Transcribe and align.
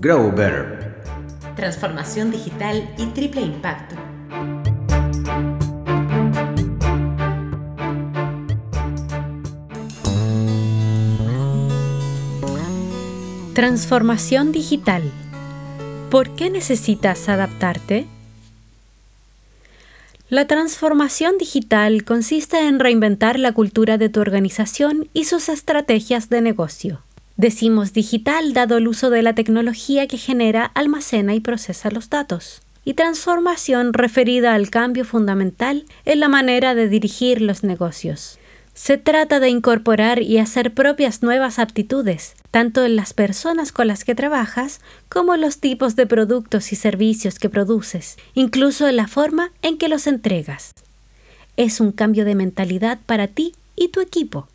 Grow 0.00 0.30
Better. 0.30 1.02
Transformación 1.56 2.30
digital 2.30 2.88
y 2.96 3.06
triple 3.06 3.40
impacto. 3.40 3.96
Transformación 13.54 14.52
digital. 14.52 15.02
¿Por 16.12 16.36
qué 16.36 16.48
necesitas 16.48 17.28
adaptarte? 17.28 18.06
La 20.28 20.46
transformación 20.46 21.38
digital 21.38 22.04
consiste 22.04 22.68
en 22.68 22.78
reinventar 22.78 23.40
la 23.40 23.50
cultura 23.50 23.98
de 23.98 24.08
tu 24.08 24.20
organización 24.20 25.08
y 25.12 25.24
sus 25.24 25.48
estrategias 25.48 26.28
de 26.28 26.40
negocio. 26.40 27.02
Decimos 27.38 27.92
digital 27.92 28.52
dado 28.52 28.78
el 28.78 28.88
uso 28.88 29.10
de 29.10 29.22
la 29.22 29.32
tecnología 29.32 30.08
que 30.08 30.18
genera, 30.18 30.72
almacena 30.74 31.36
y 31.36 31.40
procesa 31.40 31.88
los 31.88 32.10
datos. 32.10 32.62
Y 32.84 32.94
transformación 32.94 33.92
referida 33.92 34.54
al 34.54 34.70
cambio 34.70 35.04
fundamental 35.04 35.84
en 36.04 36.18
la 36.18 36.26
manera 36.26 36.74
de 36.74 36.88
dirigir 36.88 37.40
los 37.40 37.62
negocios. 37.62 38.40
Se 38.74 38.98
trata 38.98 39.38
de 39.38 39.50
incorporar 39.50 40.20
y 40.20 40.38
hacer 40.38 40.74
propias 40.74 41.22
nuevas 41.22 41.60
aptitudes, 41.60 42.34
tanto 42.50 42.84
en 42.84 42.96
las 42.96 43.14
personas 43.14 43.70
con 43.70 43.86
las 43.86 44.02
que 44.02 44.16
trabajas 44.16 44.80
como 45.08 45.36
en 45.36 45.40
los 45.40 45.58
tipos 45.58 45.94
de 45.94 46.06
productos 46.06 46.72
y 46.72 46.76
servicios 46.76 47.38
que 47.38 47.48
produces, 47.48 48.16
incluso 48.34 48.88
en 48.88 48.96
la 48.96 49.06
forma 49.06 49.52
en 49.62 49.78
que 49.78 49.88
los 49.88 50.08
entregas. 50.08 50.74
Es 51.56 51.80
un 51.80 51.92
cambio 51.92 52.24
de 52.24 52.34
mentalidad 52.34 52.98
para 53.06 53.28
ti 53.28 53.54
y 53.76 53.88
tu 53.88 54.00
equipo. 54.00 54.48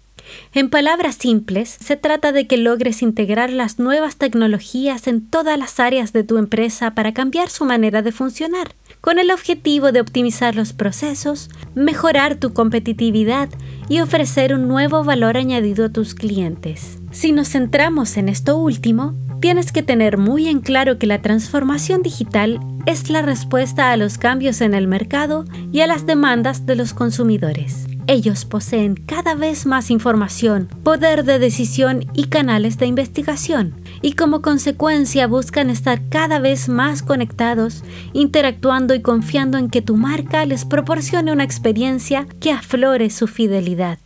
En 0.53 0.69
palabras 0.69 1.15
simples, 1.15 1.75
se 1.79 1.95
trata 1.95 2.31
de 2.31 2.47
que 2.47 2.57
logres 2.57 3.01
integrar 3.01 3.49
las 3.49 3.79
nuevas 3.79 4.17
tecnologías 4.17 5.07
en 5.07 5.27
todas 5.27 5.57
las 5.57 5.79
áreas 5.79 6.13
de 6.13 6.23
tu 6.23 6.37
empresa 6.37 6.91
para 6.95 7.13
cambiar 7.13 7.49
su 7.49 7.65
manera 7.65 8.01
de 8.01 8.11
funcionar, 8.11 8.75
con 9.01 9.19
el 9.19 9.31
objetivo 9.31 9.91
de 9.91 10.01
optimizar 10.01 10.55
los 10.55 10.73
procesos, 10.73 11.49
mejorar 11.75 12.35
tu 12.35 12.53
competitividad 12.53 13.49
y 13.89 13.99
ofrecer 13.99 14.53
un 14.53 14.67
nuevo 14.67 15.03
valor 15.03 15.37
añadido 15.37 15.85
a 15.85 15.89
tus 15.89 16.15
clientes. 16.15 16.99
Si 17.11 17.31
nos 17.31 17.49
centramos 17.49 18.17
en 18.17 18.29
esto 18.29 18.57
último, 18.57 19.15
tienes 19.41 19.71
que 19.71 19.83
tener 19.83 20.17
muy 20.17 20.47
en 20.47 20.61
claro 20.61 20.97
que 20.97 21.05
la 21.05 21.21
transformación 21.21 22.01
digital 22.01 22.59
es 22.85 23.09
la 23.09 23.21
respuesta 23.21 23.91
a 23.91 23.97
los 23.97 24.17
cambios 24.17 24.61
en 24.61 24.73
el 24.73 24.87
mercado 24.87 25.45
y 25.71 25.81
a 25.81 25.87
las 25.87 26.05
demandas 26.05 26.65
de 26.65 26.75
los 26.75 26.93
consumidores. 26.93 27.87
Ellos 28.07 28.43
poseen 28.43 28.95
cada 28.95 29.33
vez 29.33 29.65
más 29.65 29.89
información, 29.89 30.67
poder 30.83 31.23
de 31.23 31.39
decisión 31.39 32.05
y 32.13 32.25
canales 32.25 32.77
de 32.77 32.85
investigación, 32.85 33.75
y 34.01 34.13
como 34.13 34.41
consecuencia 34.41 35.25
buscan 35.25 35.69
estar 35.69 36.09
cada 36.09 36.39
vez 36.39 36.67
más 36.67 37.01
conectados, 37.01 37.83
interactuando 38.11 38.93
y 38.93 39.01
confiando 39.01 39.57
en 39.57 39.69
que 39.69 39.81
tu 39.81 39.95
marca 39.95 40.45
les 40.45 40.65
proporcione 40.65 41.31
una 41.31 41.45
experiencia 41.45 42.27
que 42.41 42.51
aflore 42.51 43.09
su 43.09 43.27
fidelidad. 43.27 43.99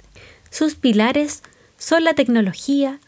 Sus 0.51 0.75
pilares 0.75 1.41
son 1.79 2.03
la 2.03 2.13
tecnología, 2.13 2.99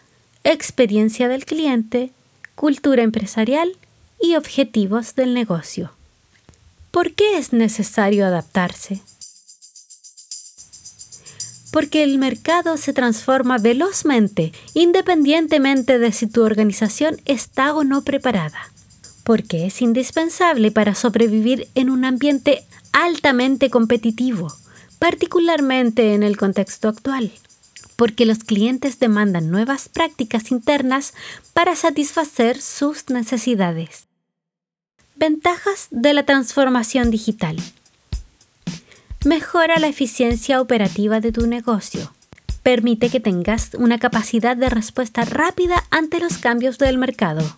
experiencia 0.44 1.28
del 1.28 1.46
cliente, 1.46 2.12
cultura 2.56 3.04
empresarial 3.04 3.78
y 4.20 4.36
objetivos 4.36 5.14
del 5.14 5.36
negocio. 5.36 5.92
¿Por 6.90 7.14
qué 7.14 7.38
es 7.38 7.54
necesario 7.54 8.26
adaptarse? 8.26 9.02
Porque 11.72 12.04
el 12.04 12.18
mercado 12.18 12.78
se 12.78 12.94
transforma 12.94 13.58
velozmente, 13.58 14.54
independientemente 14.74 16.00
de 16.00 16.12
si 16.12 16.28
tu 16.28 16.44
organización 16.44 17.22
está 17.26 17.74
o 17.74 17.84
no 17.84 18.04
preparada, 18.04 18.72
porque 19.24 19.66
es 19.66 19.82
indispensable 19.82 20.72
para 20.72 20.96
sobrevivir 20.96 21.68
en 21.76 21.90
un 21.90 22.06
ambiente 22.06 22.64
altamente 22.92 23.70
competitivo, 23.70 24.52
particularmente 24.98 26.14
en 26.14 26.24
el 26.24 26.38
contexto 26.38 26.90
actual, 26.90 27.32
porque 27.96 28.26
los 28.26 28.40
clientes 28.44 29.00
demandan 29.00 29.52
nuevas 29.52 29.90
prácticas 29.90 30.52
internas 30.52 31.14
para 31.54 31.76
satisfacer 31.76 32.62
sus 32.62 33.10
necesidades. 33.10 34.08
Ventajas 35.16 35.88
de 35.92 36.14
la 36.14 36.24
transformación 36.24 37.12
digital. 37.12 37.58
Mejora 39.26 39.80
la 39.80 39.90
eficiencia 39.90 40.62
operativa 40.62 41.20
de 41.20 41.34
tu 41.34 41.46
negocio. 41.46 42.14
Permite 42.64 43.10
que 43.10 43.20
tengas 43.20 43.72
una 43.74 44.00
capacidad 44.00 44.56
de 44.56 44.70
respuesta 44.70 45.26
rápida 45.26 45.84
ante 45.92 46.22
los 46.22 46.38
cambios 46.38 46.78
del 46.78 46.98
mercado. 46.98 47.58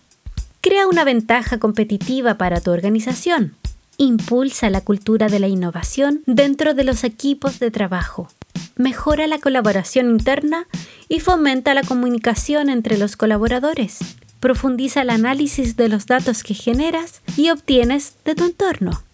Crea 0.60 0.88
una 0.88 1.04
ventaja 1.04 1.60
competitiva 1.60 2.34
para 2.34 2.60
tu 2.60 2.72
organización. 2.72 3.54
Impulsa 3.96 4.70
la 4.70 4.80
cultura 4.80 5.28
de 5.28 5.38
la 5.38 5.46
innovación 5.46 6.24
dentro 6.26 6.74
de 6.74 6.82
los 6.82 7.04
equipos 7.04 7.60
de 7.60 7.70
trabajo. 7.70 8.26
Mejora 8.74 9.28
la 9.28 9.38
colaboración 9.38 10.10
interna 10.10 10.66
y 11.08 11.20
fomenta 11.20 11.74
la 11.74 11.84
comunicación 11.84 12.70
entre 12.70 12.98
los 12.98 13.14
colaboradores. 13.14 14.00
Profundiza 14.40 15.02
el 15.02 15.10
análisis 15.10 15.76
de 15.76 15.88
los 15.88 16.06
datos 16.06 16.42
que 16.42 16.54
generas 16.54 17.22
y 17.36 17.50
obtienes 17.50 18.14
de 18.24 18.34
tu 18.34 18.46
entorno 18.46 19.04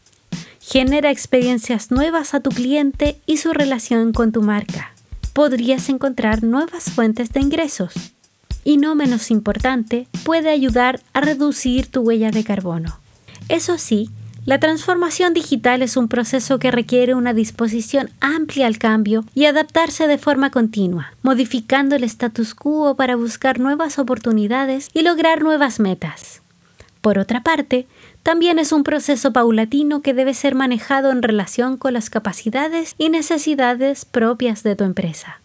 Genera 0.70 1.10
experiencias 1.10 1.90
nuevas 1.90 2.34
a 2.34 2.40
tu 2.40 2.50
cliente 2.50 3.18
y 3.24 3.38
su 3.38 3.54
relación 3.54 4.12
con 4.12 4.32
tu 4.32 4.42
marca. 4.42 4.92
Podrías 5.32 5.88
encontrar 5.88 6.44
nuevas 6.44 6.90
fuentes 6.90 7.32
de 7.32 7.40
ingresos. 7.40 7.94
Y 8.64 8.76
no 8.76 8.94
menos 8.94 9.30
importante, 9.30 10.08
puede 10.26 10.50
ayudar 10.50 11.00
a 11.14 11.22
reducir 11.22 11.86
tu 11.86 12.02
huella 12.02 12.30
de 12.30 12.44
carbono. 12.44 13.00
Eso 13.48 13.78
sí, 13.78 14.10
la 14.44 14.60
transformación 14.60 15.32
digital 15.32 15.80
es 15.80 15.96
un 15.96 16.06
proceso 16.06 16.58
que 16.58 16.70
requiere 16.70 17.14
una 17.14 17.32
disposición 17.32 18.10
amplia 18.20 18.66
al 18.66 18.76
cambio 18.76 19.24
y 19.34 19.46
adaptarse 19.46 20.06
de 20.06 20.18
forma 20.18 20.50
continua, 20.50 21.14
modificando 21.22 21.96
el 21.96 22.04
status 22.04 22.54
quo 22.54 22.94
para 22.94 23.16
buscar 23.16 23.58
nuevas 23.58 23.98
oportunidades 23.98 24.90
y 24.92 25.00
lograr 25.00 25.40
nuevas 25.40 25.80
metas. 25.80 26.42
Por 27.00 27.18
otra 27.18 27.42
parte, 27.42 27.86
también 28.22 28.58
es 28.58 28.72
un 28.72 28.84
proceso 28.84 29.32
paulatino 29.32 30.02
que 30.02 30.14
debe 30.14 30.34
ser 30.34 30.54
manejado 30.54 31.10
en 31.10 31.22
relación 31.22 31.76
con 31.76 31.94
las 31.94 32.10
capacidades 32.10 32.94
y 32.98 33.08
necesidades 33.08 34.04
propias 34.04 34.62
de 34.62 34.76
tu 34.76 34.84
empresa. 34.84 35.40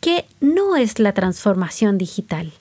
¿Qué 0.00 0.24
no 0.40 0.76
es 0.76 0.98
la 0.98 1.12
transformación 1.12 1.98
digital? 1.98 2.52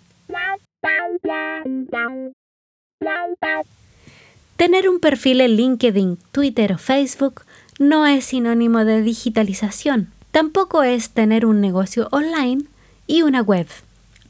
Tener 4.56 4.90
un 4.90 5.00
perfil 5.00 5.42
en 5.42 5.52
LinkedIn, 5.52 6.18
Twitter 6.32 6.74
o 6.74 6.78
Facebook 6.80 7.44
no 7.78 8.08
es 8.08 8.26
sinónimo 8.26 8.86
de 8.86 9.04
digitalización. 9.04 10.12
Tampoco 10.32 10.84
es 10.84 11.12
tener 11.12 11.46
un 11.46 11.62
negocio 11.62 12.10
online 12.12 12.64
y 13.06 13.22
una 13.22 13.42
web. 13.42 13.68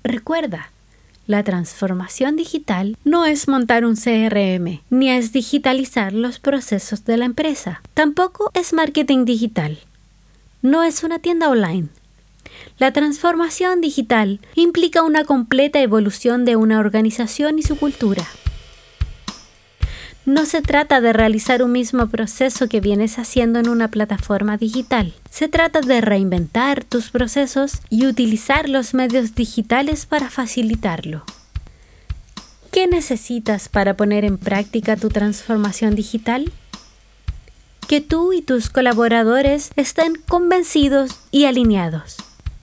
Recuerda, 0.04 0.72
la 1.28 1.44
transformación 1.44 2.38
digital 2.38 2.98
no 3.04 3.26
es 3.26 3.50
montar 3.50 3.86
un 3.86 3.96
CRM, 3.96 4.82
ni 4.90 5.10
es 5.10 5.34
digitalizar 5.34 6.14
los 6.14 6.40
procesos 6.40 7.04
de 7.04 7.18
la 7.18 7.26
empresa. 7.26 7.82
Tampoco 7.94 8.50
es 8.54 8.72
marketing 8.72 9.26
digital. 9.26 9.78
No 10.62 10.84
es 10.84 11.04
una 11.04 11.20
tienda 11.20 11.50
online. 11.50 11.90
La 12.80 12.94
transformación 12.94 13.82
digital 13.82 14.40
implica 14.56 15.04
una 15.04 15.26
completa 15.26 15.82
evolución 15.82 16.46
de 16.46 16.56
una 16.56 16.80
organización 16.80 17.60
y 17.60 17.64
su 17.64 17.78
cultura. 17.78 18.26
No 20.28 20.46
se 20.46 20.62
trata 20.62 21.00
de 21.00 21.14
realizar 21.14 21.64
un 21.64 21.72
mismo 21.72 22.08
proceso 22.08 22.68
que 22.68 22.82
vienes 22.82 23.18
haciendo 23.18 23.60
en 23.60 23.70
una 23.70 23.88
plataforma 23.88 24.58
digital. 24.58 25.14
Se 25.30 25.48
trata 25.48 25.80
de 25.80 26.02
reinventar 26.02 26.84
tus 26.84 27.12
procesos 27.12 27.80
y 27.90 28.08
utilizar 28.08 28.68
los 28.68 28.94
medios 28.94 29.36
digitales 29.36 30.06
para 30.06 30.30
facilitarlo. 30.30 31.24
¿Qué 32.74 32.88
necesitas 32.88 33.70
para 33.70 33.96
poner 33.96 34.26
en 34.26 34.38
práctica 34.38 34.98
tu 34.98 35.08
transformación 35.08 35.96
digital? 35.96 36.52
Que 37.88 38.02
tú 38.02 38.34
y 38.34 38.42
tus 38.42 38.70
colaboradores 38.70 39.72
estén 39.78 40.16
convencidos 40.28 41.22
y 41.32 41.46
alineados. 41.46 42.18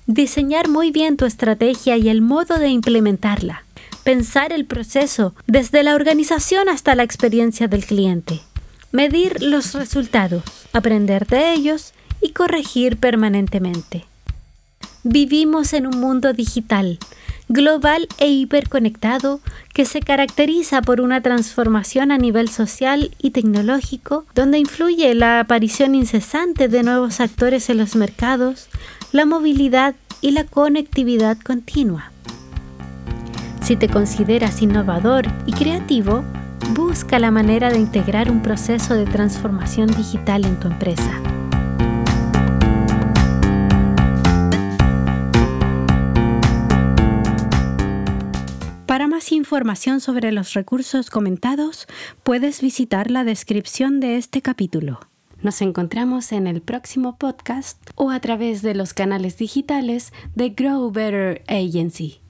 Diseñar 0.06 0.68
muy 0.68 0.90
bien 0.90 1.16
tu 1.16 1.24
estrategia 1.24 1.96
y 1.96 2.10
el 2.10 2.20
modo 2.20 2.58
de 2.58 2.68
implementarla 2.68 3.64
pensar 4.04 4.52
el 4.52 4.66
proceso 4.66 5.34
desde 5.46 5.82
la 5.82 5.94
organización 5.94 6.68
hasta 6.68 6.94
la 6.94 7.02
experiencia 7.02 7.66
del 7.66 7.84
cliente, 7.84 8.40
medir 8.92 9.42
los 9.42 9.74
resultados, 9.74 10.44
aprender 10.72 11.26
de 11.26 11.52
ellos 11.52 11.94
y 12.20 12.30
corregir 12.30 12.98
permanentemente. 12.98 14.04
Vivimos 15.02 15.72
en 15.72 15.86
un 15.86 15.98
mundo 15.98 16.32
digital, 16.32 16.98
global 17.48 18.08
e 18.18 18.28
hiperconectado 18.28 19.40
que 19.72 19.84
se 19.84 20.00
caracteriza 20.00 20.82
por 20.82 21.00
una 21.00 21.20
transformación 21.20 22.10
a 22.12 22.18
nivel 22.18 22.48
social 22.48 23.10
y 23.18 23.30
tecnológico, 23.30 24.24
donde 24.34 24.58
influye 24.58 25.14
la 25.14 25.40
aparición 25.40 25.94
incesante 25.94 26.68
de 26.68 26.82
nuevos 26.82 27.20
actores 27.20 27.68
en 27.70 27.78
los 27.78 27.96
mercados, 27.96 28.68
la 29.12 29.26
movilidad 29.26 29.94
y 30.20 30.30
la 30.30 30.44
conectividad 30.44 31.36
continua. 31.38 32.10
Si 33.64 33.76
te 33.76 33.88
consideras 33.88 34.60
innovador 34.60 35.24
y 35.46 35.52
creativo, 35.52 36.22
busca 36.74 37.18
la 37.18 37.30
manera 37.30 37.70
de 37.70 37.78
integrar 37.78 38.30
un 38.30 38.42
proceso 38.42 38.94
de 38.94 39.06
transformación 39.06 39.86
digital 39.86 40.44
en 40.44 40.60
tu 40.60 40.68
empresa. 40.68 41.22
Para 48.84 49.08
más 49.08 49.32
información 49.32 50.02
sobre 50.02 50.30
los 50.30 50.52
recursos 50.52 51.08
comentados, 51.08 51.86
puedes 52.22 52.60
visitar 52.60 53.10
la 53.10 53.24
descripción 53.24 53.98
de 53.98 54.18
este 54.18 54.42
capítulo. 54.42 55.00
Nos 55.40 55.62
encontramos 55.62 56.32
en 56.32 56.46
el 56.46 56.60
próximo 56.60 57.16
podcast 57.16 57.80
o 57.94 58.10
a 58.10 58.20
través 58.20 58.60
de 58.60 58.74
los 58.74 58.92
canales 58.92 59.38
digitales 59.38 60.12
de 60.34 60.50
Grow 60.50 60.90
Better 60.90 61.42
Agency. 61.48 62.23